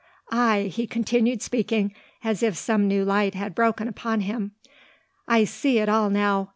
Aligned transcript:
Ay," 0.31 0.61
he 0.73 0.87
continued 0.87 1.43
speaking, 1.43 1.93
as 2.23 2.41
if 2.41 2.57
some 2.57 2.87
new 2.87 3.05
light 3.05 3.35
had 3.35 3.53
broken 3.53 3.87
upon 3.87 4.21
him, 4.21 4.51
"I 5.27 5.43
see 5.43 5.77
it 5.77 5.89
all 5.89 6.09
now. 6.09 6.49